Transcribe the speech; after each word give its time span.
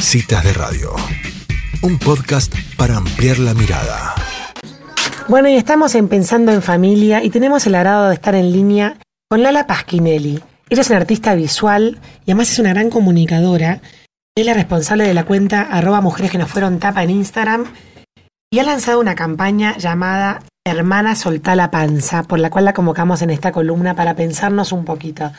Citas 0.00 0.44
de 0.44 0.52
Radio, 0.52 0.94
un 1.82 1.98
podcast 1.98 2.54
para 2.76 2.96
ampliar 2.96 3.38
la 3.38 3.52
mirada. 3.52 4.14
Bueno, 5.28 5.48
y 5.48 5.54
estamos 5.54 5.94
en 5.94 6.08
Pensando 6.08 6.52
en 6.52 6.62
Familia 6.62 7.22
y 7.22 7.30
tenemos 7.30 7.66
el 7.66 7.74
agrado 7.74 8.08
de 8.08 8.14
estar 8.14 8.34
en 8.34 8.52
línea 8.52 8.96
con 9.28 9.42
Lala 9.42 9.66
Pasquinelli. 9.66 10.40
Ella 10.70 10.80
es 10.80 10.88
una 10.88 10.98
artista 10.98 11.34
visual 11.34 11.98
y 12.24 12.30
además 12.30 12.50
es 12.52 12.58
una 12.58 12.70
gran 12.70 12.90
comunicadora. 12.90 13.80
Es 14.36 14.46
la 14.46 14.54
responsable 14.54 15.04
de 15.04 15.14
la 15.14 15.24
cuenta 15.24 15.62
arroba 15.62 16.00
mujeres 16.00 16.30
que 16.30 16.38
nos 16.38 16.50
fueron 16.50 16.78
tapa 16.78 17.02
en 17.02 17.10
Instagram 17.10 17.66
y 18.50 18.60
ha 18.60 18.62
lanzado 18.62 19.00
una 19.00 19.14
campaña 19.14 19.76
llamada 19.78 20.40
Hermana 20.64 21.16
Soltá 21.16 21.56
la 21.56 21.70
Panza, 21.70 22.22
por 22.22 22.38
la 22.38 22.50
cual 22.50 22.64
la 22.64 22.72
convocamos 22.72 23.20
en 23.22 23.30
esta 23.30 23.52
columna 23.52 23.94
para 23.94 24.14
pensarnos 24.14 24.72
un 24.72 24.84
poquito. 24.84 25.32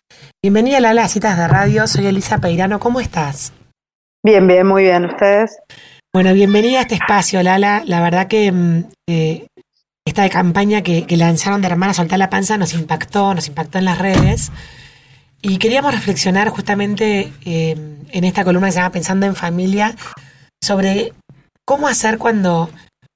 Bienvenida 0.44 0.80
Lala 0.80 1.06
a 1.06 1.08
Citas 1.08 1.38
de 1.38 1.48
Radio, 1.48 1.88
soy 1.88 2.08
Elisa 2.08 2.40
Peirano, 2.40 2.80
¿cómo 2.80 3.00
estás? 3.00 3.54
Bien, 4.24 4.46
bien, 4.48 4.68
muy 4.68 4.84
bien. 4.84 5.06
¿Ustedes? 5.06 5.60
Bueno, 6.14 6.34
bienvenida 6.34 6.80
a 6.80 6.82
este 6.82 6.96
espacio, 6.96 7.42
Lala. 7.42 7.84
La 7.86 8.02
verdad 8.02 8.28
que 8.28 8.52
mm, 8.52 8.84
eh, 9.08 9.48
esta 10.06 10.28
campaña 10.30 10.82
que, 10.82 11.06
lanzaron 11.16 11.62
de 11.62 11.68
Hermana 11.68 11.94
Soltar 11.94 12.20
la 12.20 12.30
Panza 12.30 12.58
nos 12.58 12.74
impactó, 12.74 13.34
nos 13.34 13.48
impactó 13.48 13.78
en 13.78 13.86
las 13.86 13.98
redes. 13.98 14.52
Y 15.42 15.58
queríamos 15.58 15.94
reflexionar 15.94 16.50
justamente 16.50 17.32
eh, 17.46 17.78
en 18.12 18.24
esta 18.26 18.44
columna 18.44 18.68
que 18.68 18.74
se 18.74 18.80
llama 18.80 18.92
Pensando 18.92 19.26
en 19.26 19.36
Familia 19.36 19.96
sobre 20.62 21.14
cómo 21.64 21.88
hacer 21.88 22.18
cuando, 22.18 22.70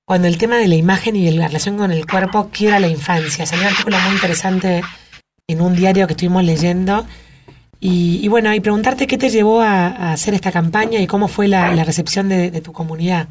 cuando 0.05 0.29
el 0.29 0.37
tema 0.37 0.55
de 0.55 0.69
la 0.69 0.75
imagen 0.75 1.17
y 1.17 1.29
la 1.31 1.47
relación 1.47 1.77
con 1.77 1.91
el 1.91 2.07
cuerpo 2.07 2.49
quiera 2.49 2.79
la 2.79 2.87
infancia. 2.87 3.45
Salió 3.45 3.63
un 3.63 3.71
artículo 3.71 3.99
muy 3.99 4.13
interesante 4.13 4.83
en 5.49 5.59
un 5.59 5.75
diario 5.75 6.07
que 6.07 6.13
estuvimos 6.13 6.45
leyendo 6.45 7.05
y, 7.85 8.29
bueno, 8.29 8.53
y 8.53 8.61
preguntarte 8.61 9.07
qué 9.07 9.17
te 9.17 9.29
llevó 9.29 9.59
a, 9.59 10.13
hacer 10.13 10.33
esta 10.33 10.53
campaña 10.53 11.01
y 11.01 11.07
cómo 11.07 11.27
fue 11.27 11.49
la, 11.49 11.83
recepción 11.83 12.29
de, 12.29 12.61
tu 12.61 12.71
comunidad. 12.71 13.27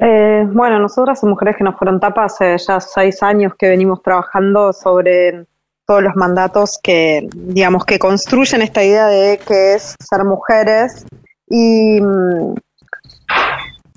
Eh, 0.00 0.46
bueno, 0.50 0.78
nosotras 0.78 1.22
Mujeres 1.22 1.56
que 1.58 1.64
nos 1.64 1.76
fueron 1.76 2.00
tapas 2.00 2.40
hace 2.40 2.56
ya 2.56 2.80
seis 2.80 3.22
años 3.22 3.52
que 3.58 3.68
venimos 3.68 4.02
trabajando 4.02 4.72
sobre 4.72 5.44
todos 5.86 6.02
los 6.02 6.16
mandatos 6.16 6.78
que, 6.82 7.28
digamos, 7.34 7.84
que 7.84 7.98
construyen 7.98 8.62
esta 8.62 8.82
idea 8.82 9.06
de 9.06 9.38
qué 9.46 9.74
es 9.74 9.94
ser 10.00 10.24
mujeres 10.24 11.04
y 11.48 12.00
mm, 12.00 12.54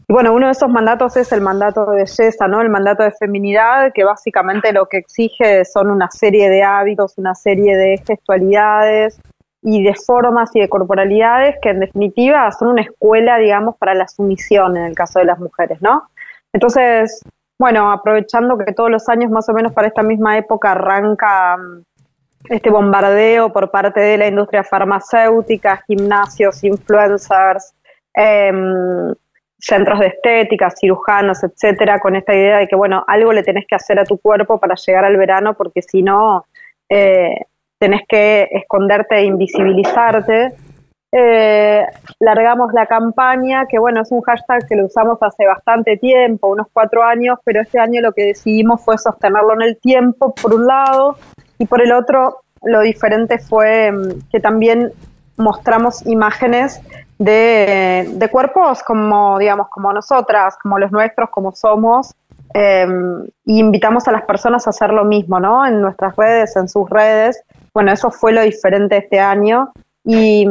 y 0.07 0.13
bueno, 0.13 0.33
uno 0.33 0.45
de 0.45 0.51
esos 0.51 0.69
mandatos 0.69 1.17
es 1.17 1.31
el 1.31 1.41
mandato 1.41 1.85
de 1.87 2.03
belleza, 2.03 2.47
¿no? 2.47 2.61
El 2.61 2.69
mandato 2.69 3.01
de 3.01 3.11
feminidad, 3.11 3.91
que 3.91 4.03
básicamente 4.03 4.71
lo 4.71 4.85
que 4.85 4.97
exige 4.97 5.65
son 5.65 5.89
una 5.89 6.11
serie 6.11 6.49
de 6.49 6.61
hábitos, 6.61 7.17
una 7.17 7.33
serie 7.33 7.75
de 7.75 7.97
gestualidades 8.05 9.19
y 9.63 9.83
de 9.83 9.95
formas 9.95 10.55
y 10.55 10.59
de 10.59 10.69
corporalidades 10.69 11.55
que 11.59 11.69
en 11.69 11.79
definitiva 11.79 12.51
son 12.51 12.67
una 12.67 12.83
escuela, 12.83 13.39
digamos, 13.39 13.77
para 13.77 13.95
la 13.95 14.07
sumisión 14.07 14.77
en 14.77 14.85
el 14.85 14.95
caso 14.95 15.17
de 15.17 15.25
las 15.25 15.39
mujeres, 15.39 15.81
¿no? 15.81 16.03
Entonces, 16.53 17.23
bueno, 17.57 17.91
aprovechando 17.91 18.59
que 18.59 18.73
todos 18.73 18.91
los 18.91 19.09
años 19.09 19.31
más 19.31 19.49
o 19.49 19.53
menos 19.53 19.73
para 19.73 19.87
esta 19.87 20.03
misma 20.03 20.37
época 20.37 20.73
arranca 20.73 21.57
mm, 21.57 21.81
este 22.49 22.69
bombardeo 22.69 23.51
por 23.51 23.71
parte 23.71 24.01
de 24.01 24.19
la 24.19 24.27
industria 24.27 24.63
farmacéutica, 24.63 25.83
gimnasios, 25.87 26.63
influencers, 26.63 27.73
eh, 28.15 28.51
centros 29.57 29.99
de 29.99 30.07
estética, 30.07 30.69
cirujanos, 30.69 31.43
etcétera, 31.43 31.99
con 31.99 32.15
esta 32.15 32.33
idea 32.33 32.57
de 32.57 32.67
que, 32.67 32.75
bueno, 32.75 33.03
algo 33.07 33.33
le 33.33 33.43
tenés 33.43 33.65
que 33.67 33.75
hacer 33.75 33.99
a 33.99 34.05
tu 34.05 34.17
cuerpo 34.17 34.59
para 34.59 34.75
llegar 34.75 35.05
al 35.05 35.17
verano, 35.17 35.55
porque 35.55 35.81
si 35.81 36.01
no, 36.01 36.45
eh, 36.89 37.35
tenés 37.79 38.01
que 38.07 38.47
esconderte 38.51 39.15
e 39.15 39.25
invisibilizarte. 39.25 40.53
Eh, 41.11 41.85
largamos 42.19 42.73
la 42.73 42.85
campaña, 42.87 43.65
que 43.69 43.79
bueno, 43.79 44.01
es 44.01 44.11
un 44.11 44.21
hashtag 44.21 44.67
que 44.67 44.75
lo 44.75 44.85
usamos 44.85 45.17
hace 45.21 45.45
bastante 45.45 45.95
tiempo, 45.97 46.49
unos 46.49 46.67
cuatro 46.73 47.03
años, 47.03 47.39
pero 47.45 47.61
este 47.61 47.79
año 47.79 48.01
lo 48.01 48.11
que 48.11 48.25
decidimos 48.25 48.83
fue 48.83 48.97
sostenerlo 48.97 49.53
en 49.53 49.61
el 49.61 49.77
tiempo, 49.77 50.35
por 50.35 50.53
un 50.53 50.67
lado, 50.67 51.17
y 51.57 51.65
por 51.67 51.81
el 51.81 51.93
otro, 51.93 52.41
lo 52.63 52.81
diferente 52.81 53.39
fue 53.39 53.91
mm, 53.91 54.29
que 54.29 54.39
también 54.39 54.91
mostramos 55.37 56.05
imágenes 56.05 56.81
de, 57.17 58.09
de, 58.13 58.29
cuerpos 58.29 58.83
como, 58.83 59.39
digamos, 59.39 59.69
como 59.69 59.93
nosotras, 59.93 60.57
como 60.61 60.77
los 60.79 60.91
nuestros, 60.91 61.29
como 61.29 61.53
somos, 61.53 62.13
eh, 62.53 62.87
y 63.45 63.59
invitamos 63.59 64.07
a 64.07 64.11
las 64.11 64.23
personas 64.23 64.65
a 64.65 64.69
hacer 64.69 64.91
lo 64.91 65.03
mismo, 65.03 65.39
¿no? 65.39 65.65
En 65.65 65.81
nuestras 65.81 66.15
redes, 66.15 66.55
en 66.55 66.69
sus 66.69 66.89
redes. 66.89 67.43
Bueno, 67.73 67.91
eso 67.91 68.11
fue 68.11 68.31
lo 68.31 68.41
diferente 68.41 68.97
este 68.97 69.19
año 69.19 69.71
y, 70.05 70.47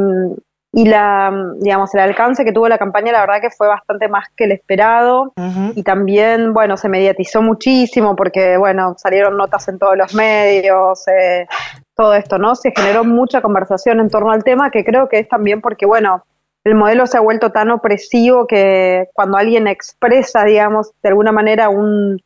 y 0.71 0.85
la, 0.85 1.33
digamos, 1.59 1.95
el 1.95 2.01
alcance 2.01 2.45
que 2.45 2.51
tuvo 2.51 2.67
la 2.67 2.77
campaña, 2.77 3.11
la 3.11 3.21
verdad 3.21 3.41
que 3.41 3.49
fue 3.49 3.67
bastante 3.67 4.07
más 4.07 4.27
que 4.35 4.43
el 4.43 4.51
esperado 4.51 5.33
y 5.73 5.81
también, 5.83 6.53
bueno, 6.53 6.77
se 6.77 6.89
mediatizó 6.89 7.41
muchísimo 7.41 8.15
porque, 8.15 8.57
bueno, 8.57 8.93
salieron 8.97 9.37
notas 9.37 9.67
en 9.69 9.79
todos 9.79 9.97
los 9.97 10.13
medios, 10.13 11.07
eh, 11.07 11.47
todo 11.95 12.13
esto, 12.13 12.37
¿no? 12.37 12.55
Se 12.55 12.71
generó 12.75 13.03
mucha 13.03 13.41
conversación 13.41 13.99
en 13.99 14.09
torno 14.09 14.31
al 14.31 14.43
tema 14.43 14.69
que 14.69 14.83
creo 14.83 15.07
que 15.07 15.19
es 15.19 15.29
también 15.29 15.61
porque, 15.61 15.85
bueno, 15.85 16.23
el 16.65 16.75
modelo 16.75 17.05
se 17.05 17.17
ha 17.17 17.21
vuelto 17.21 17.51
tan 17.51 17.69
opresivo 17.69 18.47
que 18.47 19.07
cuando 19.13 19.37
alguien 19.37 19.67
expresa, 19.67 20.43
digamos, 20.43 20.91
de 21.03 21.09
alguna 21.09 21.31
manera 21.31 21.69
un, 21.69 22.19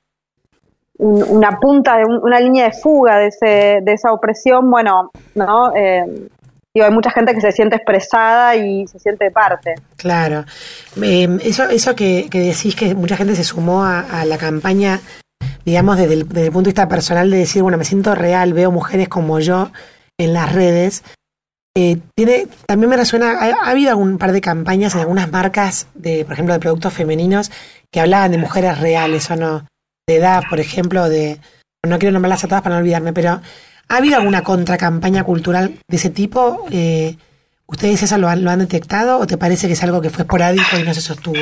una 0.98 1.60
punta, 1.60 1.98
de 1.98 2.06
una 2.06 2.40
línea 2.40 2.66
de 2.66 2.72
fuga 2.72 3.18
de, 3.18 3.28
ese, 3.28 3.80
de 3.84 3.94
esa 3.94 4.14
opresión, 4.14 4.72
bueno, 4.72 5.12
¿no? 5.36 5.76
Eh, 5.76 6.06
digo, 6.74 6.86
hay 6.86 6.92
mucha 6.92 7.12
gente 7.12 7.34
que 7.34 7.42
se 7.42 7.52
siente 7.52 7.76
expresada 7.76 8.56
y 8.56 8.88
se 8.88 8.98
siente 8.98 9.30
parte. 9.30 9.76
Claro. 9.98 10.46
Eh, 11.02 11.38
eso 11.44 11.68
eso 11.70 11.94
que, 11.94 12.30
decís 12.32 12.78
que 12.78 12.96
mucha 12.96 13.18
gente 13.18 13.36
se 13.36 13.44
sumó 13.44 13.84
a, 13.84 14.24
la 14.24 14.38
campaña, 14.38 15.02
digamos, 15.66 15.98
desde 15.98 16.14
el, 16.14 16.30
desde 16.30 16.46
el 16.46 16.54
punto 16.54 16.68
de 16.68 16.72
vista 16.72 16.88
personal 16.88 17.30
de 17.30 17.40
decir, 17.40 17.62
bueno, 17.62 17.78
me 17.78 17.84
siento 17.84 18.16
real, 18.16 18.54
veo 18.54 18.72
mujeres 18.72 19.10
como 19.10 19.42
yo 19.42 19.70
en 20.18 20.34
las 20.34 20.54
redes. 20.54 21.04
Eh, 21.76 22.00
tiene, 22.16 22.48
también 22.66 22.90
me 22.90 22.98
resuena, 22.98 23.40
ha, 23.40 23.70
habido 23.70 23.98
un 23.98 24.18
par 24.18 24.32
de 24.32 24.42
campañas 24.42 24.96
en 24.96 25.02
algunas 25.02 25.32
marcas, 25.32 25.88
de, 25.94 26.26
por 26.26 26.34
ejemplo, 26.34 26.54
de 26.54 26.60
productos 26.60 26.94
femeninos, 26.94 27.52
que 27.92 28.00
hablaban 28.00 28.32
de 28.32 28.38
mujeres 28.38 28.80
reales 28.80 29.30
o 29.32 29.36
no, 29.36 29.68
de 30.08 30.16
edad, 30.16 30.44
por 30.50 30.60
ejemplo, 30.60 31.08
de, 31.08 31.40
no 31.88 32.00
quiero 32.00 32.14
nombrarlas 32.14 32.44
a 32.44 32.48
todas 32.48 32.64
para 32.64 32.76
no 32.76 32.82
olvidarme, 32.82 33.14
pero 33.14 33.42
¿ha 33.88 33.96
habido 33.96 34.18
alguna 34.18 34.44
contracampaña 34.44 35.24
cultural 35.24 35.76
de 35.88 35.96
ese 35.96 36.10
tipo? 36.10 36.66
Eh, 36.72 37.16
¿Ustedes 37.68 38.02
eso 38.02 38.18
lo 38.18 38.28
han, 38.28 38.44
lo 38.44 38.50
han 38.50 38.60
detectado 38.60 39.20
o 39.20 39.28
te 39.28 39.38
parece 39.38 39.68
que 39.68 39.74
es 39.74 39.84
algo 39.84 40.02
que 40.02 40.10
fue 40.10 40.24
esporádico 40.24 40.78
y 40.80 40.84
no 40.84 40.94
se 40.94 41.02
sostuvo? 41.02 41.38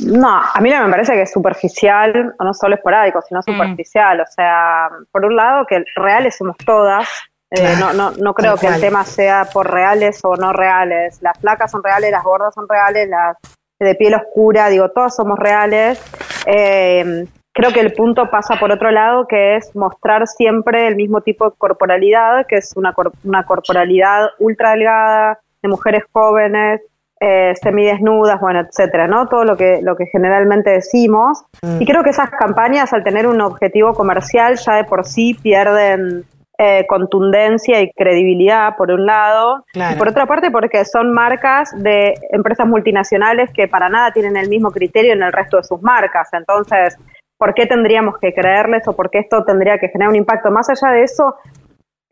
No, 0.00 0.28
a 0.28 0.60
mí 0.60 0.70
no 0.70 0.84
me 0.84 0.90
parece 0.90 1.12
que 1.12 1.22
es 1.22 1.32
superficial, 1.32 2.34
o 2.38 2.44
no 2.44 2.54
solo 2.54 2.74
esporádico, 2.74 3.22
sino 3.22 3.40
mm. 3.40 3.42
superficial. 3.42 4.20
O 4.20 4.26
sea, 4.26 4.88
por 5.10 5.24
un 5.24 5.36
lado, 5.36 5.66
que 5.66 5.84
reales 5.96 6.36
somos 6.36 6.56
todas, 6.58 7.08
eh, 7.54 7.74
no, 7.78 7.92
no, 7.92 8.12
no 8.12 8.34
creo 8.34 8.56
que 8.56 8.66
el 8.66 8.80
tema 8.80 9.04
sea 9.04 9.48
por 9.52 9.70
reales 9.70 10.20
o 10.24 10.36
no 10.36 10.52
reales. 10.52 11.20
Las 11.22 11.38
flacas 11.38 11.70
son 11.70 11.82
reales, 11.82 12.10
las 12.10 12.24
gordas 12.24 12.54
son 12.54 12.68
reales, 12.68 13.08
las 13.08 13.36
de 13.78 13.94
piel 13.94 14.14
oscura, 14.14 14.68
digo, 14.68 14.90
todas 14.90 15.14
somos 15.14 15.38
reales. 15.38 16.00
Eh, 16.46 17.26
creo 17.52 17.72
que 17.72 17.80
el 17.80 17.92
punto 17.92 18.30
pasa 18.30 18.56
por 18.58 18.72
otro 18.72 18.90
lado, 18.90 19.26
que 19.26 19.56
es 19.56 19.74
mostrar 19.74 20.26
siempre 20.26 20.86
el 20.86 20.96
mismo 20.96 21.20
tipo 21.20 21.50
de 21.50 21.56
corporalidad, 21.56 22.46
que 22.46 22.56
es 22.56 22.72
una, 22.76 22.94
una 23.24 23.44
corporalidad 23.44 24.30
ultra 24.38 24.72
delgada, 24.72 25.38
de 25.62 25.68
mujeres 25.68 26.04
jóvenes, 26.12 26.82
eh, 27.20 27.54
semidesnudas, 27.62 28.40
bueno, 28.40 28.60
etcétera, 28.60 29.06
¿no? 29.06 29.28
Todo 29.28 29.44
lo 29.44 29.56
que, 29.56 29.80
lo 29.82 29.96
que 29.96 30.06
generalmente 30.06 30.70
decimos. 30.70 31.44
Mm. 31.62 31.80
Y 31.80 31.86
creo 31.86 32.02
que 32.02 32.10
esas 32.10 32.30
campañas, 32.30 32.92
al 32.92 33.04
tener 33.04 33.26
un 33.26 33.40
objetivo 33.40 33.94
comercial, 33.94 34.56
ya 34.56 34.74
de 34.74 34.84
por 34.84 35.06
sí 35.06 35.34
pierden 35.34 36.24
eh, 36.56 36.86
contundencia 36.86 37.80
y 37.80 37.90
credibilidad, 37.92 38.76
por 38.76 38.90
un 38.92 39.06
lado, 39.06 39.64
y 39.74 39.96
por 39.96 40.08
otra 40.08 40.26
parte 40.26 40.52
porque 40.52 40.84
son 40.84 41.12
marcas 41.12 41.70
de 41.76 42.14
empresas 42.30 42.66
multinacionales 42.66 43.50
que 43.52 43.66
para 43.66 43.88
nada 43.88 44.12
tienen 44.12 44.36
el 44.36 44.48
mismo 44.48 44.70
criterio 44.70 45.12
en 45.14 45.22
el 45.22 45.32
resto 45.32 45.56
de 45.56 45.64
sus 45.64 45.82
marcas. 45.82 46.28
Entonces, 46.32 46.96
¿por 47.36 47.54
qué 47.54 47.66
tendríamos 47.66 48.18
que 48.18 48.32
creerles 48.32 48.86
o 48.86 48.94
por 48.94 49.10
qué 49.10 49.18
esto 49.18 49.44
tendría 49.44 49.78
que 49.78 49.88
generar 49.88 50.10
un 50.10 50.16
impacto? 50.16 50.50
Más 50.52 50.70
allá 50.70 50.92
de 50.92 51.02
eso, 51.02 51.34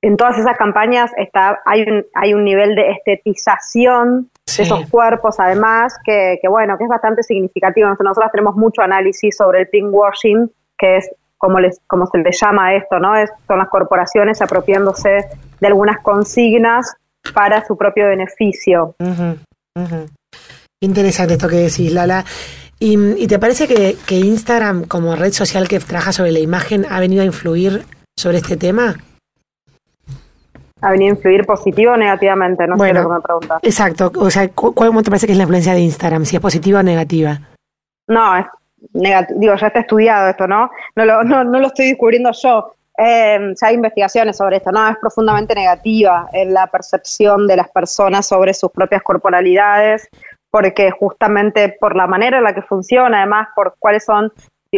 en 0.03 0.17
todas 0.17 0.37
esas 0.37 0.57
campañas 0.57 1.13
está, 1.17 1.61
hay, 1.65 1.83
un, 1.83 2.05
hay 2.15 2.35
un 2.35 2.45
nivel 2.45 2.75
de 2.75 2.91
estetización 2.91 4.29
de 4.57 4.63
esos 4.65 4.91
cuerpos, 4.91 5.39
además, 5.39 5.97
que, 6.05 6.41
que, 6.43 6.49
bueno, 6.49 6.77
que 6.77 6.85
es 6.85 6.91
bastante 6.91 7.23
significativo. 7.23 7.89
Nosotros 7.89 8.33
tenemos 8.33 8.57
mucho 8.57 8.83
análisis 8.83 9.37
sobre 9.37 9.61
el 9.61 9.69
pinkwashing, 9.69 10.51
que 10.77 10.97
es 10.97 11.11
como, 11.43 11.59
les, 11.59 11.81
como 11.89 12.07
se 12.07 12.19
le 12.19 12.31
llama 12.31 12.75
esto, 12.75 13.01
¿no? 13.01 13.17
Es, 13.17 13.29
son 13.49 13.59
las 13.59 13.69
corporaciones 13.69 14.41
apropiándose 14.41 15.27
de 15.61 15.67
algunas 15.67 16.01
consignas 16.01 16.95
para 17.35 17.67
su 17.67 17.77
propio 17.77 18.07
beneficio. 18.07 18.95
Interesante 20.81 21.35
esto 21.35 21.49
que 21.49 21.57
decís, 21.57 21.93
Lala. 21.93 22.25
¿Y, 22.79 23.27
te 23.27 23.39
parece 23.41 23.67
que, 23.67 23.97
que, 24.07 24.17
Instagram, 24.17 24.85
como 24.85 25.17
red 25.17 25.33
social 25.33 25.67
que 25.67 25.81
trabaja 25.81 26.13
sobre 26.13 26.31
la 26.31 26.39
imagen, 26.39 26.87
ha 26.89 27.01
venido 27.01 27.23
a 27.23 27.25
influir 27.25 27.85
sobre 28.17 28.39
este 28.39 28.57
tema? 28.57 28.97
ha 30.85 30.91
venido 30.91 31.13
a 31.13 31.17
influir 31.17 31.45
positivo 31.45 31.93
o 31.93 31.97
negativamente, 31.97 32.67
no 32.67 32.77
sé 32.77 32.93
lo 32.93 33.03
que 33.03 33.15
me 33.15 33.21
preguntas. 33.21 33.61
Exacto, 33.63 34.11
o 34.17 34.31
sea, 34.31 34.49
¿cuál 34.49 34.91
te 35.05 35.11
parece 35.11 35.27
que 35.27 35.33
es 35.33 35.39
la 35.39 35.45
influencia 35.45 35.75
de 35.75 35.81
Instagram? 35.81 36.25
Si 36.25 36.35
es 36.35 36.43
positiva 36.43 36.81
o 36.81 36.83
negativa. 36.83 37.39
No, 38.09 38.37
es 38.37 38.47
digo, 38.93 39.55
ya 39.55 39.67
está 39.67 39.81
estudiado 39.81 40.29
esto, 40.29 40.47
¿no? 40.47 40.71
No 40.97 41.05
lo, 41.05 41.23
no, 41.25 41.45
no 41.45 41.59
lo 41.59 41.69
estoy 41.69 41.89
descubriendo 41.89 42.31
yo. 42.33 42.75
Eh, 42.99 43.55
ya 43.61 43.67
hay 43.69 43.75
investigaciones 43.75 44.37
sobre 44.37 44.59
esto, 44.59 44.71
¿no? 44.71 44.87
Es 44.89 44.97
profundamente 44.99 45.55
negativa 45.55 46.29
en 46.33 46.53
la 46.53 46.67
percepción 46.67 47.47
de 47.47 47.57
las 47.57 47.71
personas 47.71 48.27
sobre 48.27 48.53
sus 48.55 48.71
propias 48.71 49.03
corporalidades, 49.03 50.09
porque 50.51 50.91
justamente 50.91 51.77
por 51.81 51.97
la 51.97 52.07
manera 52.07 52.39
en 52.39 52.45
la 52.45 52.55
que 52.55 52.63
funciona, 52.63 53.19
además 53.19 53.49
por 53.57 53.77
cuáles 53.79 54.05
son, 54.05 54.31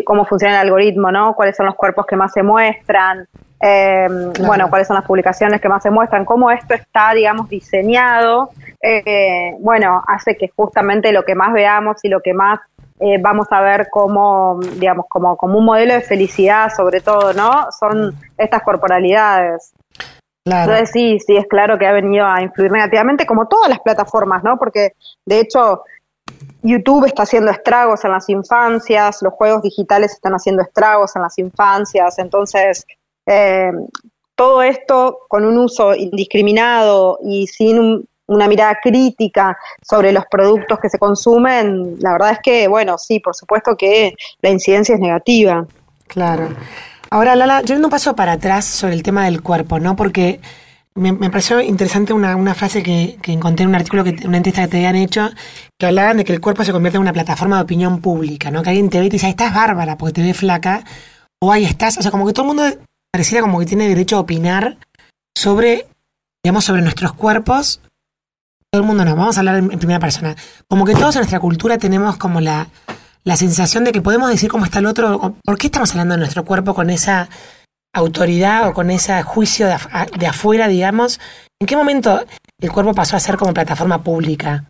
cómo 0.05 0.25
funciona 0.25 0.55
el 0.55 0.69
algoritmo, 0.69 1.11
¿no? 1.11 1.35
Cuáles 1.35 1.57
son 1.57 1.67
los 1.67 1.75
cuerpos 1.75 2.07
que 2.07 2.17
más 2.17 2.33
se 2.33 2.43
muestran, 2.43 3.27
eh, 3.61 4.07
bueno, 4.47 4.69
cuáles 4.69 4.87
son 4.87 4.97
las 4.97 5.05
publicaciones 5.05 5.61
que 5.61 5.69
más 5.69 5.83
se 5.83 5.91
muestran, 5.91 6.25
cómo 6.25 6.51
esto 6.51 6.75
está, 6.75 7.15
digamos, 7.15 7.49
diseñado, 7.49 8.51
eh, 8.81 9.55
bueno, 9.59 10.05
hace 10.07 10.37
que 10.37 10.51
justamente 10.55 11.13
lo 11.13 11.25
que 11.25 11.35
más 11.35 11.53
veamos 11.53 12.05
y 12.05 12.09
lo 12.09 12.21
que 12.21 12.35
más 12.35 12.61
eh, 13.05 13.19
vamos 13.21 13.47
a 13.51 13.61
ver 13.61 13.89
como, 13.91 14.59
digamos, 14.79 15.05
como, 15.11 15.37
como 15.37 15.59
un 15.59 15.67
modelo 15.67 15.93
de 15.93 16.01
felicidad, 16.01 16.71
sobre 16.75 17.03
todo, 17.03 17.35
¿no? 17.35 17.67
Son 17.79 18.15
estas 18.39 18.63
corporalidades. 18.63 19.75
Entonces 20.47 20.91
sí, 20.91 21.19
sí, 21.21 21.37
es 21.37 21.47
claro 21.47 21.79
que 21.79 21.87
ha 21.87 21.93
venido 21.93 22.25
a 22.25 22.41
influir 22.41 22.73
negativamente, 22.73 23.27
como 23.27 23.47
todas 23.47 23.69
las 23.69 23.81
plataformas, 23.81 24.43
¿no? 24.43 24.59
Porque 24.59 24.95
de 25.27 25.41
hecho 25.41 25.83
YouTube 26.63 27.05
está 27.05 27.25
haciendo 27.25 27.51
estragos 27.51 28.07
en 28.07 28.13
las 28.13 28.27
infancias, 28.31 29.21
los 29.21 29.35
juegos 29.35 29.61
digitales 29.61 30.13
están 30.13 30.33
haciendo 30.33 30.63
estragos 30.63 31.15
en 31.15 31.23
las 31.23 31.39
infancias, 31.39 32.19
entonces 32.19 32.87
eh, 33.27 33.71
todo 34.35 34.63
esto 34.63 35.19
con 35.29 35.45
un 35.45 35.59
uso 35.59 35.95
indiscriminado 35.95 37.19
y 37.23 37.49
sin 37.49 37.79
un, 37.79 38.09
una 38.27 38.49
mirada 38.49 38.79
crítica 38.83 39.59
sobre 39.83 40.13
los 40.13 40.25
productos 40.27 40.79
que 40.81 40.89
se 40.89 40.99
consumen, 40.99 41.97
la 42.01 42.13
verdad 42.13 42.33
es 42.33 42.39
que, 42.43 42.69
bueno, 42.69 42.97
sí, 42.99 43.21
por 43.21 43.35
supuesto 43.35 43.77
que 43.77 44.15
la 44.41 44.51
incidencia 44.51 44.95
es 44.95 45.01
negativa. 45.01 45.67
Claro. 46.07 46.49
Ahora, 47.11 47.37
Lala, 47.37 47.63
yo 47.63 47.77
un 47.77 47.91
paso 47.91 48.17
para 48.17 48.33
atrás 48.33 48.65
sobre 48.65 48.95
el 48.95 49.03
tema 49.03 49.25
del 49.27 49.43
cuerpo, 49.43 49.79
¿no? 49.79 49.95
Porque 49.95 50.41
me, 50.95 51.13
pareció 51.31 51.61
interesante 51.61 52.13
una, 52.13 52.37
una 52.37 52.55
frase 52.55 52.83
que, 52.83 53.19
que, 53.21 53.33
encontré 53.33 53.65
en 53.65 53.71
un 53.71 53.75
artículo, 53.75 54.05
que 54.05 54.17
una 54.27 54.37
entrevista 54.37 54.63
que 54.63 54.69
te 54.69 54.77
habían 54.79 54.97
hecho, 54.97 55.29
que 55.79 55.87
hablaban 55.87 56.17
de 56.17 56.25
que 56.25 56.33
el 56.33 56.41
cuerpo 56.41 56.65
se 56.65 56.73
convierte 56.73 56.97
en 56.97 57.03
una 57.03 57.13
plataforma 57.13 57.57
de 57.57 57.63
opinión 57.63 58.01
pública, 58.01 58.51
¿no? 58.51 58.63
Que 58.63 58.71
alguien 58.71 58.91
te 58.91 59.01
ve 59.01 59.07
y 59.07 59.09
te 59.11 59.17
dice, 59.17 59.29
estás 59.29 59.55
bárbara 59.55 59.99
porque 59.99 60.15
te 60.15 60.23
ve 60.23 60.35
flaca, 60.35 60.85
o 61.43 61.53
ahí 61.53 61.65
estás, 61.65 61.99
o 61.99 62.03
sea, 62.03 62.11
como 62.11 62.27
que 62.27 62.33
todo 62.33 62.51
el 62.51 62.57
mundo 62.57 62.81
pareciera 63.13 63.43
como 63.43 63.59
que 63.59 63.67
tiene 63.67 63.89
derecho 63.89 64.17
a 64.17 64.21
opinar 64.21 64.79
sobre, 65.37 65.87
digamos, 66.43 66.65
sobre 66.65 66.83
nuestros 66.83 67.13
cuerpos 67.13 67.81
todo 68.75 68.83
el 68.83 68.89
mundo 68.89 69.05
no, 69.05 69.15
vamos 69.15 69.37
a 69.37 69.41
hablar 69.41 69.59
en, 69.59 69.69
primera 69.69 70.01
persona. 70.01 70.35
Como 70.69 70.85
que 70.85 70.95
todos 70.95 71.15
en 71.15 71.21
nuestra 71.21 71.39
cultura 71.39 71.79
tenemos 71.79 72.17
como 72.17 72.41
la, 72.41 72.67
la 73.23 73.37
sensación 73.37 73.85
de 73.85 73.93
que 73.93 74.03
podemos 74.03 74.29
decir 74.29 74.51
cómo 74.51 74.65
está 74.65 74.81
el 74.81 74.87
otro. 74.87 75.37
¿Por 75.45 75.59
qué 75.59 75.69
estamos 75.69 75.93
hablando 75.93 76.15
de 76.15 76.19
nuestro 76.19 76.45
cuerpo 76.45 76.75
con 76.75 76.91
esa 76.91 77.29
autoridad 77.95 78.67
o 78.67 78.75
con 78.75 78.91
ese 78.91 79.23
juicio 79.23 79.69
de, 79.69 79.77
de 80.19 80.27
afuera, 80.27 80.67
digamos? 80.67 81.21
¿En 81.61 81.69
qué 81.69 81.77
momento 81.77 82.25
el 82.61 82.73
cuerpo 82.73 82.95
pasó 82.95 83.15
a 83.15 83.21
ser 83.21 83.37
como 83.37 83.55
plataforma 83.55 84.03
pública? 84.03 84.65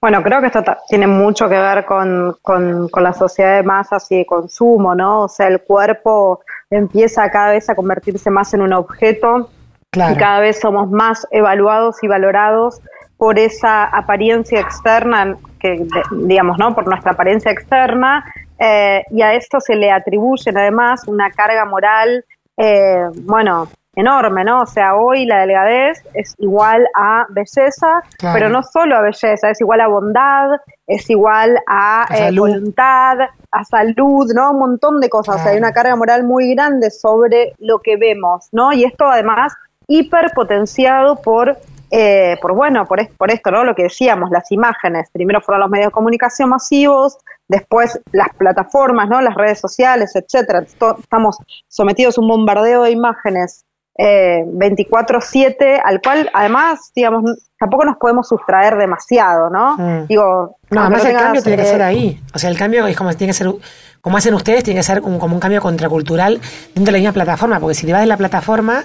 Bueno, 0.00 0.20
creo 0.20 0.40
que 0.40 0.48
esto 0.48 0.64
tiene 0.88 1.06
mucho 1.06 1.48
que 1.48 1.58
ver 1.58 1.84
con, 1.84 2.36
con, 2.42 2.88
con, 2.88 3.04
la 3.04 3.12
sociedad 3.12 3.58
de 3.58 3.62
masas 3.62 4.10
y 4.10 4.16
de 4.16 4.26
consumo, 4.26 4.92
¿no? 4.96 5.22
O 5.22 5.28
sea, 5.28 5.46
el 5.46 5.60
cuerpo 5.60 6.40
empieza 6.68 7.30
cada 7.30 7.52
vez 7.52 7.70
a 7.70 7.76
convertirse 7.76 8.28
más 8.28 8.52
en 8.54 8.62
un 8.62 8.72
objeto 8.72 9.50
y 9.94 10.16
cada 10.16 10.40
vez 10.40 10.58
somos 10.58 10.90
más 10.90 11.26
evaluados 11.30 12.02
y 12.02 12.08
valorados 12.08 12.80
por 13.18 13.38
esa 13.38 13.84
apariencia 13.84 14.58
externa, 14.58 15.36
que 15.60 15.86
digamos, 16.12 16.56
¿no? 16.58 16.74
Por 16.74 16.88
nuestra 16.88 17.12
apariencia 17.12 17.52
externa, 17.52 18.24
eh, 18.58 19.04
y 19.10 19.20
a 19.20 19.34
esto 19.34 19.60
se 19.60 19.74
le 19.76 19.90
atribuyen 19.90 20.56
además 20.56 21.06
una 21.06 21.30
carga 21.30 21.66
moral, 21.66 22.24
eh, 22.56 23.04
bueno, 23.24 23.68
enorme, 23.94 24.44
¿no? 24.44 24.62
O 24.62 24.66
sea, 24.66 24.94
hoy 24.96 25.26
la 25.26 25.40
delgadez 25.40 26.02
es 26.14 26.34
igual 26.38 26.86
a 26.96 27.26
belleza, 27.28 28.00
pero 28.32 28.48
no 28.48 28.62
solo 28.62 28.96
a 28.96 29.02
belleza, 29.02 29.50
es 29.50 29.60
igual 29.60 29.82
a 29.82 29.88
bondad, 29.88 30.50
es 30.86 31.10
igual 31.10 31.58
a, 31.68 32.06
eh, 32.16 32.30
voluntad, 32.34 33.18
a 33.50 33.64
salud, 33.64 34.32
¿no? 34.34 34.52
Un 34.52 34.58
montón 34.58 35.00
de 35.00 35.10
cosas. 35.10 35.36
O 35.36 35.38
sea, 35.40 35.52
hay 35.52 35.58
una 35.58 35.72
carga 35.72 35.94
moral 35.96 36.24
muy 36.24 36.54
grande 36.54 36.90
sobre 36.90 37.52
lo 37.58 37.80
que 37.80 37.98
vemos, 37.98 38.48
¿no? 38.52 38.72
Y 38.72 38.84
esto 38.84 39.04
además 39.04 39.52
hiperpotenciado 39.92 41.16
por, 41.16 41.58
eh, 41.90 42.36
por 42.40 42.54
bueno, 42.54 42.86
por, 42.86 43.06
por 43.16 43.30
esto, 43.30 43.50
¿no? 43.50 43.64
Lo 43.64 43.74
que 43.74 43.84
decíamos, 43.84 44.30
las 44.30 44.50
imágenes. 44.50 45.08
Primero 45.12 45.40
fueron 45.40 45.60
los 45.60 45.70
medios 45.70 45.88
de 45.88 45.92
comunicación 45.92 46.48
masivos, 46.48 47.18
después 47.48 48.00
las 48.12 48.28
plataformas, 48.36 49.08
¿no? 49.08 49.20
Las 49.20 49.34
redes 49.34 49.60
sociales, 49.60 50.16
etcétera. 50.16 50.60
Estamos 50.60 51.36
sometidos 51.68 52.16
a 52.16 52.20
un 52.22 52.28
bombardeo 52.28 52.84
de 52.84 52.90
imágenes 52.92 53.64
eh, 53.98 54.42
24/7, 54.46 55.80
al 55.84 56.00
cual 56.00 56.30
además, 56.32 56.90
digamos, 56.94 57.24
tampoco 57.58 57.84
nos 57.84 57.98
podemos 57.98 58.26
sustraer 58.26 58.76
demasiado, 58.78 59.50
¿no? 59.50 59.76
Mm. 59.76 60.06
Digo, 60.06 60.56
no, 60.70 60.80
además 60.80 61.04
el 61.04 61.16
cambio 61.16 61.42
tiene 61.42 61.62
que 61.62 61.68
ser 61.68 61.80
eh, 61.82 61.84
ahí. 61.84 62.22
O 62.34 62.38
sea, 62.38 62.48
el 62.48 62.56
cambio 62.56 62.86
es 62.86 62.96
como 62.96 63.12
tiene 63.12 63.32
que 63.32 63.38
ser 63.38 63.52
como 64.00 64.16
hacen 64.16 64.34
ustedes, 64.34 64.64
tiene 64.64 64.80
que 64.80 64.84
ser 64.84 65.00
como 65.00 65.26
un 65.26 65.40
cambio 65.40 65.60
contracultural 65.60 66.40
dentro 66.74 66.86
de 66.86 66.92
la 66.92 66.98
misma 66.98 67.12
plataforma, 67.12 67.60
porque 67.60 67.74
si 67.74 67.86
te 67.86 67.92
vas 67.92 68.00
de 68.00 68.08
la 68.08 68.16
plataforma, 68.16 68.84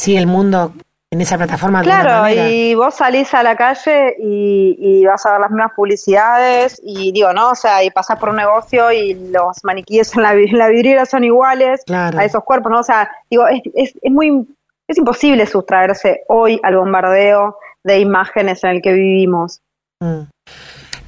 sigue 0.00 0.18
el 0.18 0.26
mundo 0.26 0.72
en 1.12 1.20
esa 1.20 1.36
plataforma. 1.36 1.82
Claro, 1.82 2.28
y 2.28 2.74
vos 2.74 2.94
salís 2.94 3.34
a 3.34 3.42
la 3.42 3.56
calle 3.56 4.16
y, 4.18 5.04
vas 5.04 5.26
a 5.26 5.32
ver 5.32 5.40
las 5.40 5.50
mismas 5.50 5.72
publicidades 5.74 6.80
y 6.84 7.12
digo, 7.12 7.32
¿no? 7.32 7.50
O 7.50 7.54
sea, 7.54 7.84
y 7.84 7.90
pasás 7.90 8.18
por 8.18 8.30
un 8.30 8.36
negocio 8.36 8.92
y 8.92 9.14
los 9.14 9.58
maniquíes 9.64 10.14
en 10.16 10.22
la, 10.22 10.68
vidriera 10.68 11.04
son 11.04 11.24
iguales 11.24 11.82
a 11.90 12.24
esos 12.24 12.44
cuerpos, 12.44 12.72
¿no? 12.72 12.78
O 12.80 12.84
sea, 12.84 13.10
digo, 13.28 13.46
es, 13.48 13.60
es, 13.74 13.94
es, 14.00 14.12
muy, 14.12 14.46
es 14.88 14.98
imposible 14.98 15.46
sustraerse 15.46 16.22
hoy 16.28 16.60
al 16.62 16.76
bombardeo 16.76 17.56
de 17.84 17.98
imágenes 17.98 18.62
en 18.64 18.70
el 18.70 18.82
que 18.82 18.92
vivimos. 18.92 19.60
Mm. 20.00 20.28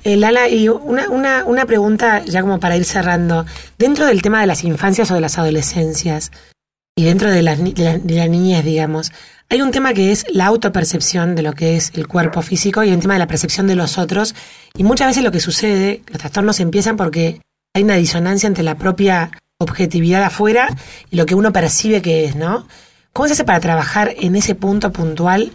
Eh, 0.05 0.17
Lala, 0.17 0.49
y 0.49 0.69
una, 0.69 1.09
una, 1.11 1.45
una 1.45 1.65
pregunta 1.65 2.23
ya 2.25 2.41
como 2.41 2.59
para 2.59 2.77
ir 2.77 2.85
cerrando. 2.85 3.47
Dentro 3.79 4.05
del 4.05 4.21
tema 4.21 4.41
de 4.41 4.49
las 4.49 4.65
infancias 4.65 5.13
o 5.13 5.15
de 5.15 5.21
las 5.21 5.39
adolescencias, 5.39 6.33
y 6.95 7.05
dentro 7.05 7.31
de 7.31 7.43
las, 7.43 7.59
de, 7.63 8.03
la, 8.05 8.29
niñez, 8.29 8.65
digamos, 8.65 9.13
hay 9.49 9.63
un 9.63 9.71
tema 9.71 9.95
que 9.95 10.13
es 10.13 10.27
la 10.31 10.47
autopercepción 10.47 11.35
de 11.35 11.43
lo 11.43 11.55
que 11.55 11.77
es 11.77 11.91
el 11.95 12.07
cuerpo 12.07 12.43
físico 12.43 12.85
y 12.85 12.93
un 12.93 13.01
tema 13.01 13.15
de 13.15 13.21
la 13.21 13.27
percepción 13.27 13.67
de 13.67 13.77
los 13.77 13.99
otros. 13.99 14.35
Y 14.77 14.85
muchas 14.85 15.09
veces 15.09 15.25
lo 15.25 15.33
que 15.33 15.41
sucede, 15.41 16.03
los 16.09 16.19
trastornos 16.19 16.61
empiezan 16.61 16.97
porque 16.97 17.41
hay 17.75 17.83
una 17.83 17.97
disonancia 17.97 18.47
entre 18.47 18.63
la 18.63 18.77
propia 18.77 19.31
objetividad 19.59 20.23
afuera 20.23 20.69
y 21.11 21.17
lo 21.17 21.25
que 21.25 21.35
uno 21.35 21.53
percibe 21.53 22.03
que 22.03 22.27
es, 22.27 22.37
¿no? 22.37 22.67
¿Cómo 23.13 23.27
se 23.27 23.35
hace 23.35 23.45
para 23.45 23.61
trabajar 23.61 24.15
en 24.19 24.37
ese 24.37 24.55
punto 24.55 24.93
puntual 24.93 25.53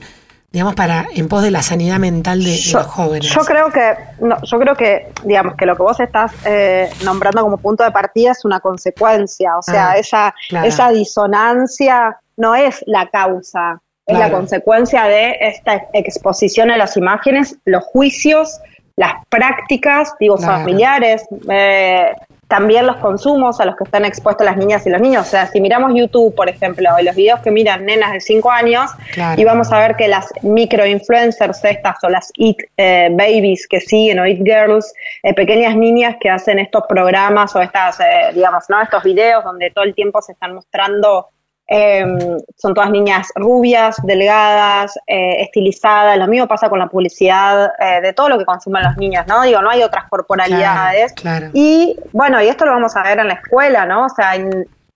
digamos, 0.58 0.74
para 0.74 1.06
en 1.14 1.28
pos 1.28 1.44
de 1.44 1.52
la 1.52 1.62
sanidad 1.62 2.00
mental 2.00 2.44
de, 2.44 2.60
los 2.74 2.88
jóvenes? 2.88 3.30
Yo 3.30 3.42
creo 3.42 3.70
que, 3.70 3.94
no, 4.22 4.42
yo 4.42 4.58
creo 4.58 4.76
que, 4.76 5.12
digamos, 5.24 5.54
que 5.56 5.68
lo 5.68 5.76
que 5.76 5.84
vos 5.84 6.00
estás 6.00 6.32
eh, 6.46 6.90
nombrando 7.04 7.44
como 7.44 7.58
punto 7.58 7.84
de 7.84 7.92
partida 7.92 8.32
es 8.32 8.44
una 8.44 8.60
consecuencia, 8.60 9.56
o 9.56 9.62
sea, 9.62 9.92
ah, 9.92 9.98
esa, 10.00 10.34
esa 10.64 10.90
disonancia 10.90 12.18
no 12.38 12.56
es 12.56 12.84
la 12.88 13.08
causa, 13.08 13.80
es 14.08 14.18
la 14.18 14.32
consecuencia 14.32 15.04
de 15.04 15.38
esta 15.42 15.90
exposición 15.94 16.72
a 16.72 16.78
las 16.78 16.98
imágenes, 16.98 17.56
los 17.66 17.84
juicios, 17.84 18.60
las 18.96 19.14
prácticas, 19.30 20.16
digo, 20.20 20.40
familiares, 20.40 21.24
eh, 21.52 22.16
también 22.48 22.88
los 22.88 22.98
consumos 22.98 23.60
a 23.60 23.66
los 23.66 23.76
que 23.76 23.84
están 23.84 24.06
expuestos 24.06 24.46
las 24.46 24.58
niñas 24.58 24.86
y 24.88 24.90
los 24.90 25.02
niños. 25.02 25.28
O 25.28 25.30
sea, 25.30 25.48
si 25.48 25.60
miramos 25.60 25.92
YouTube, 25.94 26.34
por 26.34 26.50
ejemplo, 26.50 26.90
los 27.02 27.16
videos 27.16 27.42
que 27.42 27.52
miran 27.52 27.86
nenas 27.86 28.14
de 28.14 28.22
5 28.22 28.50
años, 28.52 28.92
y 29.36 29.44
vamos 29.44 29.72
a 29.72 29.80
ver 29.80 29.96
que 29.96 30.08
las 30.08 30.32
microinfluencers 30.42 31.64
estas 31.66 32.04
o 32.04 32.10
las 32.10 32.32
It 32.36 32.58
eh, 32.78 33.10
Babies 33.12 33.68
que 33.68 33.82
siguen 33.82 34.20
o 34.20 34.26
It 34.26 34.42
Girls, 34.44 34.94
eh, 35.24 35.34
pequeñas 35.34 35.76
niñas 35.76 36.16
que 36.20 36.30
hacen 36.30 36.60
estos 36.60 36.84
programas 36.88 37.56
o 37.56 37.62
estas, 37.62 38.00
eh, 38.00 38.32
digamos, 38.34 38.64
¿no? 38.70 38.82
estos 38.82 39.04
videos 39.04 39.44
donde 39.44 39.72
todo 39.72 39.84
el 39.84 39.94
tiempo 39.94 40.22
se 40.22 40.32
están 40.32 40.56
mostrando 40.56 41.28
Em, 41.70 42.38
son 42.56 42.74
todas 42.74 42.90
niñas 42.90 43.28
rubias, 43.36 43.98
delgadas, 44.04 44.98
eh, 45.06 45.42
estilizadas. 45.42 46.18
Lo 46.18 46.26
mismo 46.28 46.48
pasa 46.48 46.70
con 46.70 46.80
la 46.80 46.88
publicidad 46.88 47.74
eh, 47.80 48.00
de 48.02 48.14
todo 48.14 48.30
lo 48.30 48.38
que 48.38 48.46
consumen 48.46 48.84
los 48.84 48.96
niños, 48.96 49.28
¿no? 49.28 49.42
Digo, 49.42 49.62
no 49.62 49.70
hay 49.70 49.84
otras 49.84 50.06
corporalidades. 50.10 51.14
Y 51.54 52.00
bueno, 52.14 52.42
y 52.42 52.48
esto 52.48 52.66
lo 52.66 52.72
vamos 52.72 52.96
a 52.96 53.04
ver 53.04 53.20
en 53.20 53.28
la 53.28 53.34
escuela, 53.34 53.86
¿no? 53.86 54.06
O 54.06 54.10
sea, 54.10 54.30
hay, 54.30 54.50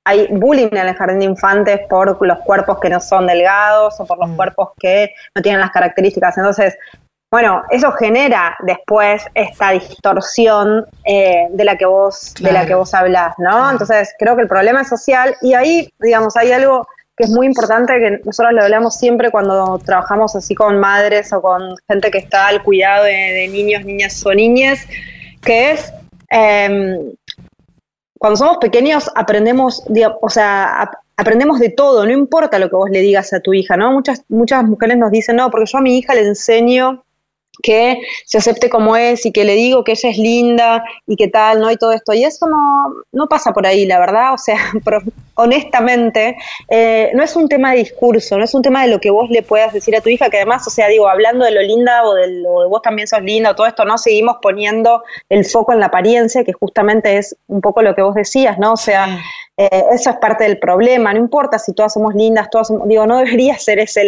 hay 0.05 0.27
bullying 0.31 0.69
en 0.71 0.87
el 0.87 0.95
jardín 0.95 1.19
de 1.19 1.25
infantes 1.25 1.81
por 1.89 2.25
los 2.25 2.39
cuerpos 2.39 2.79
que 2.79 2.89
no 2.89 3.01
son 3.01 3.27
delgados 3.27 3.99
o 3.99 4.05
por 4.05 4.17
los 4.17 4.29
mm. 4.29 4.35
cuerpos 4.37 4.69
que 4.79 5.13
no 5.35 5.41
tienen 5.41 5.59
las 5.59 5.71
características. 5.71 6.37
Entonces, 6.37 6.77
bueno, 7.31 7.63
eso 7.69 7.93
genera 7.93 8.57
después 8.59 9.23
esta 9.33 9.71
distorsión 9.71 10.85
eh, 11.05 11.47
de 11.50 11.63
la 11.63 11.77
que 11.77 11.85
vos 11.85 12.33
de 12.38 12.51
la 12.51 12.65
que 12.65 12.75
vos 12.75 12.93
hablás, 12.93 13.35
¿no? 13.38 13.71
Entonces 13.71 14.13
creo 14.19 14.35
que 14.35 14.41
el 14.41 14.50
problema 14.50 14.81
es 14.81 14.89
social 14.89 15.35
y 15.41 15.53
ahí, 15.53 15.89
digamos, 16.00 16.35
hay 16.35 16.51
algo 16.51 16.85
que 17.15 17.23
es 17.23 17.29
muy 17.29 17.47
importante, 17.47 17.93
que 18.00 18.21
nosotros 18.25 18.53
lo 18.53 18.63
hablamos 18.63 18.95
siempre 18.95 19.31
cuando 19.31 19.79
trabajamos 19.79 20.35
así 20.35 20.55
con 20.55 20.77
madres 20.79 21.31
o 21.31 21.41
con 21.41 21.75
gente 21.88 22.11
que 22.11 22.17
está 22.17 22.47
al 22.47 22.63
cuidado 22.63 23.05
de, 23.05 23.47
niños, 23.47 23.85
niñas 23.85 24.25
o 24.25 24.33
niñas, 24.33 24.85
que 25.41 25.71
es 25.71 25.93
em, 26.29 27.13
cuando 28.19 28.35
somos 28.35 28.57
pequeños 28.57 29.09
aprendemos, 29.15 29.85
o 30.21 30.29
sea, 30.29 30.91
aprendemos 31.15 31.59
de 31.59 31.69
todo, 31.69 32.05
no 32.05 32.11
importa 32.11 32.59
lo 32.59 32.69
que 32.69 32.75
vos 32.75 32.89
le 32.89 33.00
digas 33.00 33.31
a 33.31 33.39
tu 33.39 33.53
hija, 33.53 33.77
¿no? 33.77 33.89
Muchas, 33.93 34.25
muchas 34.27 34.65
mujeres 34.65 34.97
nos 34.97 35.11
dicen, 35.11 35.38
no, 35.38 35.50
porque 35.50 35.67
yo 35.71 35.77
a 35.77 35.81
mi 35.81 35.97
hija 35.97 36.13
le 36.13 36.27
enseño 36.27 37.05
que 37.62 38.01
se 38.25 38.38
acepte 38.38 38.70
como 38.70 38.96
es 38.96 39.25
y 39.25 39.32
que 39.32 39.44
le 39.44 39.53
digo 39.53 39.84
que 39.84 39.94
ella 39.94 40.10
es 40.10 40.18
linda 40.18 40.84
y 41.08 41.15
que 41.15 41.27
tal, 41.27 41.60
¿no? 41.60 41.72
Y 41.72 41.77
todo 41.77 41.91
esto. 41.91 42.13
Y 42.13 42.24
eso 42.24 42.48
no, 42.48 42.94
no 43.12 43.27
pasa 43.27 43.53
por 43.53 43.65
ahí, 43.65 43.86
la 43.86 44.00
verdad. 44.00 44.34
O 44.34 44.38
sea, 44.38 44.58
honestamente, 45.36 46.38
eh, 46.70 47.12
no 47.13 47.24
es 47.24 47.36
un 47.36 47.48
tema 47.48 47.72
de 47.72 47.77
discurso, 47.77 48.38
no 48.38 48.44
es 48.44 48.53
un 48.53 48.62
tema 48.62 48.84
de 48.84 48.89
lo 48.89 49.00
que 49.00 49.10
vos 49.10 49.30
le 49.30 49.41
puedas 49.41 49.74
decir 49.74 49.96
a 49.96 50.01
tu 50.01 50.10
hija, 50.10 50.30
que 50.30 50.38
además, 50.38 50.68
o 50.68 50.70
sea, 50.70 50.88
digo, 50.88 51.08
hablando 51.08 51.46
de 51.46 51.51
lo 51.51 51.62
linda 51.62 52.03
o 52.06 52.13
de 52.13 52.27
lo 52.41 52.62
de 52.62 52.68
vos 52.68 52.82
también 52.82 53.08
sos 53.08 53.22
linda 53.22 53.56
todo 53.56 53.68
esto, 53.68 53.86
¿no? 53.86 53.98
Seguimos 53.98 54.38
poniendo 54.41 55.03
el 55.30 55.46
foco 55.46 55.74
en 55.74 55.80
la 55.80 55.88
apariencia, 55.88 56.44
que 56.44 56.53
justamente 56.53 57.18
es 57.18 57.36
un 57.48 57.62
poco 57.62 57.82
lo 57.82 57.96
que 57.96 58.01
vos 58.01 58.15
decías, 58.15 58.58
¿no? 58.60 58.74
O 58.74 58.77
sea, 58.77 59.20
eh, 59.58 59.86
eso 59.91 60.10
es 60.10 60.15
parte 60.17 60.46
del 60.46 60.60
problema, 60.60 61.13
no 61.13 61.20
importa 61.20 61.60
si 61.60 61.74
todas 61.74 61.93
somos 61.93 62.15
lindas, 62.15 62.50
todas 62.50 62.67
somos, 62.67 62.88
digo, 62.88 63.05
no 63.05 63.17
debería 63.24 63.58
ser 63.58 63.79
ese 63.79 64.05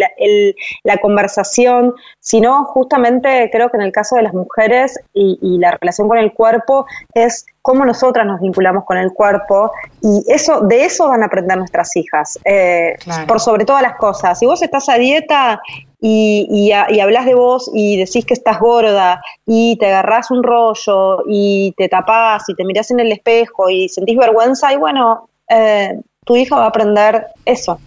la, 0.84 0.98
conversación, 0.98 1.94
sino 2.20 2.66
justamente 2.66 3.50
creo 3.52 3.70
que 3.70 3.78
en 3.78 3.84
el 3.84 3.92
caso 3.92 4.16
de 4.16 4.24
las 4.24 4.34
mujeres 4.34 4.98
y, 5.14 5.58
la 5.60 5.78
relación 5.80 6.08
con 6.08 6.18
el 6.18 6.34
cuerpo 6.34 6.86
es 7.14 7.46
cómo 7.62 7.86
nosotras 7.86 8.26
nos 8.26 8.42
vinculamos 8.42 8.86
con 8.86 8.98
el 8.98 9.12
cuerpo 9.14 9.72
y 10.02 10.24
eso 10.28 10.62
de 10.62 10.86
eso 10.86 11.10
van 11.10 11.24
a 11.24 11.28
aprender 11.28 11.58
nuestras 11.58 11.96
hijas, 11.96 12.40
eh, 12.46 12.96
por 13.28 13.40
sobre 13.40 13.66
todas 13.66 13.82
las 13.82 13.96
cosas. 13.96 14.40
Si 14.40 14.46
vos 14.46 14.62
estás 14.62 14.90
a 14.90 14.96
dieta 14.96 15.62
y, 16.06 16.48
y, 16.50 17.00
hablas 17.00 17.26
de 17.26 17.34
vos 17.34 17.72
y 17.74 17.96
decís 17.96 18.26
que 18.26 18.34
estás 18.34 18.60
gorda 18.60 19.24
y 19.46 19.78
te 19.78 19.86
agarrás 19.86 20.32
un 20.32 20.44
rollo 20.44 21.24
y 21.30 21.74
te 21.78 21.88
tapás 21.88 22.44
y 22.50 22.56
te 22.56 22.66
mirás 22.66 22.92
en 22.92 23.00
el 23.00 23.10
espejo 23.14 23.70
y 23.70 23.88
sentís 23.88 24.18
vergüenza 24.18 24.74
y 24.74 24.76
bueno, 24.76 25.30
eh, 25.50 25.98
tu 26.26 26.36
hija 26.36 26.58
va 26.58 26.66
a 26.66 26.68
aprender 26.68 27.28
eso, 27.46 27.80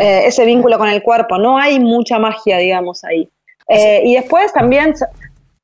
eh, 0.00 0.22
ese 0.24 0.46
vínculo 0.46 0.78
con 0.78 0.88
el 0.88 1.02
cuerpo. 1.02 1.36
No 1.36 1.58
hay 1.58 1.78
mucha 1.78 2.18
magia, 2.18 2.56
digamos, 2.56 3.04
ahí. 3.04 3.28
Eh, 3.68 4.04
y 4.06 4.14
después 4.14 4.54
también 4.54 4.94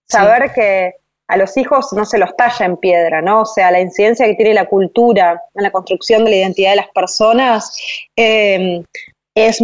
saber 0.06 0.52
que 0.54 0.96
a 1.28 1.38
los 1.38 1.56
hijos 1.56 1.94
no 1.94 2.04
se 2.04 2.18
los 2.18 2.36
talla 2.36 2.66
en 2.66 2.76
piedra, 2.76 3.22
¿no? 3.22 3.40
O 3.40 3.46
sea, 3.46 3.70
la 3.70 3.80
incidencia 3.80 4.26
que 4.26 4.34
tiene 4.34 4.52
la 4.52 4.66
cultura 4.66 5.42
en 5.54 5.62
la 5.62 5.70
construcción 5.70 6.24
de 6.24 6.30
la 6.30 6.36
identidad 6.36 6.70
de 6.72 6.76
las 6.76 6.90
personas 6.90 7.74
es 8.14 9.62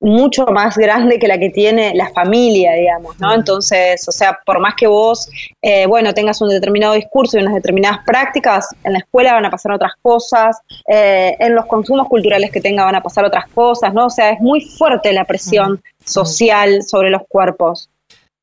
mucho 0.00 0.46
más 0.46 0.76
grande 0.76 1.18
que 1.18 1.26
la 1.26 1.38
que 1.38 1.50
tiene 1.50 1.94
la 1.94 2.10
familia, 2.10 2.74
digamos, 2.74 3.18
¿no? 3.18 3.34
Entonces, 3.34 4.06
o 4.08 4.12
sea, 4.12 4.38
por 4.44 4.60
más 4.60 4.74
que 4.74 4.86
vos, 4.86 5.28
eh, 5.62 5.86
bueno, 5.86 6.12
tengas 6.12 6.40
un 6.42 6.48
determinado 6.48 6.94
discurso 6.94 7.38
y 7.38 7.42
unas 7.42 7.54
determinadas 7.54 8.00
prácticas, 8.04 8.68
en 8.84 8.92
la 8.92 8.98
escuela 8.98 9.32
van 9.32 9.46
a 9.46 9.50
pasar 9.50 9.72
otras 9.72 9.92
cosas, 10.02 10.58
eh, 10.86 11.36
en 11.38 11.54
los 11.54 11.66
consumos 11.66 12.08
culturales 12.08 12.50
que 12.50 12.60
tenga 12.60 12.84
van 12.84 12.94
a 12.94 13.02
pasar 13.02 13.24
otras 13.24 13.46
cosas, 13.48 13.94
¿no? 13.94 14.06
O 14.06 14.10
sea, 14.10 14.30
es 14.30 14.40
muy 14.40 14.60
fuerte 14.60 15.12
la 15.12 15.24
presión 15.24 15.80
social 16.04 16.82
sobre 16.82 17.10
los 17.10 17.22
cuerpos. 17.28 17.88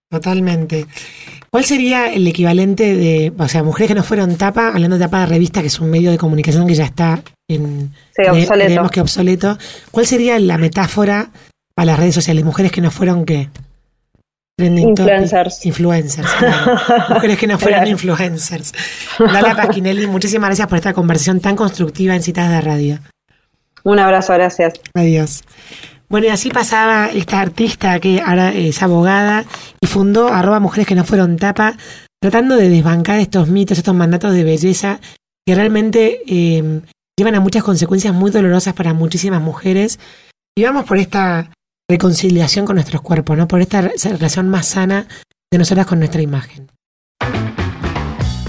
Totalmente. 0.09 0.85
¿Cuál 1.49 1.65
sería 1.65 2.11
el 2.11 2.27
equivalente 2.27 2.95
de, 2.95 3.31
o 3.37 3.47
sea, 3.47 3.61
mujeres 3.61 3.89
que 3.89 3.95
no 3.95 4.03
fueron 4.03 4.37
tapa, 4.37 4.69
hablando 4.69 4.97
de 4.97 5.05
tapa 5.05 5.21
de 5.21 5.25
revista, 5.27 5.61
que 5.61 5.67
es 5.67 5.79
un 5.79 5.91
medio 5.91 6.09
de 6.09 6.17
comunicación 6.17 6.65
que 6.65 6.73
ya 6.73 6.85
está 6.85 7.21
en, 7.53 7.93
sí, 8.15 8.23
obsoleto. 8.29 8.89
que 8.89 9.01
obsoleto? 9.01 9.57
¿Cuál 9.91 10.05
sería 10.05 10.39
la 10.39 10.57
metáfora 10.57 11.29
para 11.75 11.87
las 11.87 11.99
redes 11.99 12.15
sociales? 12.15 12.43
Mujeres 12.43 12.71
que 12.71 12.81
no 12.81 12.91
fueron 12.91 13.25
qué? 13.25 13.49
influencers. 14.57 15.65
Influencers, 15.65 16.29
Mujeres 17.09 17.39
que 17.39 17.47
no 17.47 17.57
fueron 17.57 17.87
influencers. 17.87 18.73
Lala 19.19 19.55
Pasquinelli, 19.55 20.07
muchísimas 20.07 20.49
gracias 20.49 20.67
por 20.67 20.77
esta 20.77 20.93
conversación 20.93 21.39
tan 21.39 21.55
constructiva 21.55 22.15
en 22.15 22.21
citas 22.21 22.49
de 22.49 22.61
radio. 22.61 22.99
Un 23.83 23.99
abrazo, 23.99 24.33
gracias. 24.33 24.73
Adiós. 24.93 25.43
Bueno, 26.07 26.27
y 26.27 26.29
así 26.29 26.49
pasaba 26.51 27.09
esta 27.11 27.41
artista 27.41 27.99
que 27.99 28.21
ahora 28.21 28.53
es 28.53 28.81
abogada 28.83 29.45
y 29.81 29.87
fundó 29.87 30.27
arroba 30.27 30.59
mujeres 30.59 30.87
que 30.87 30.95
no 30.95 31.03
fueron 31.03 31.37
tapa, 31.37 31.75
tratando 32.21 32.55
de 32.55 32.69
desbancar 32.69 33.19
estos 33.19 33.47
mitos, 33.47 33.77
estos 33.77 33.95
mandatos 33.95 34.33
de 34.33 34.43
belleza 34.43 34.99
que 35.45 35.55
realmente 35.55 36.21
em, 36.27 36.81
llevan 37.17 37.35
a 37.35 37.39
muchas 37.39 37.63
consecuencias 37.63 38.13
muy 38.13 38.31
dolorosas 38.31 38.73
para 38.73 38.93
muchísimas 38.93 39.41
mujeres. 39.41 39.99
Y 40.55 40.63
vamos 40.63 40.85
por 40.85 40.97
esta 40.97 41.51
reconciliación 41.89 42.65
con 42.65 42.75
nuestros 42.75 43.01
cuerpos, 43.01 43.37
¿no? 43.37 43.47
Por 43.47 43.61
esta 43.61 43.81
relación 43.81 44.49
más 44.49 44.67
sana 44.67 45.07
de 45.51 45.57
nosotras 45.57 45.85
con 45.85 45.99
nuestra 45.99 46.21
imagen. 46.21 46.71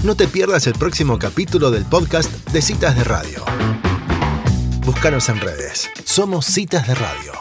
No 0.03 0.15
te 0.15 0.27
pierdas 0.27 0.67
el 0.67 0.73
próximo 0.73 1.17
capítulo 1.17 1.71
del 1.71 1.83
podcast 1.85 2.31
de 2.51 2.61
Citas 2.61 2.95
de 2.95 3.03
Radio. 3.03 3.43
Búscanos 4.85 5.29
en 5.29 5.39
redes. 5.39 5.89
Somos 6.03 6.45
Citas 6.45 6.87
de 6.87 6.93
Radio. 6.93 7.33